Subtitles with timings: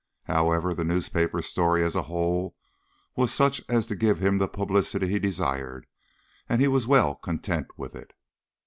[0.23, 2.55] However, the newspaper story, as a whole,
[3.15, 5.85] was such as to give him the publicity he desired,
[6.49, 8.11] and he was well content with it.